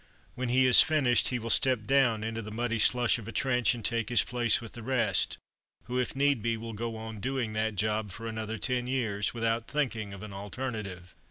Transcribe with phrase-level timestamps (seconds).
[0.33, 3.75] When he has finished he will step down into the muddy slush of a trench,
[3.75, 5.37] and take his place with the rest,
[5.83, 9.67] who, if need be, will go on doing that job for another ten years, without
[9.67, 11.13] thinking of an alternative.